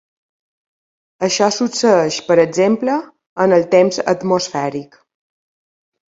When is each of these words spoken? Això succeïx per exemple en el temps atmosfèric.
Això 1.25 1.49
succeïx 1.57 2.17
per 2.29 2.37
exemple 2.43 2.95
en 3.45 3.53
el 3.59 3.65
temps 3.75 4.01
atmosfèric. 4.15 4.97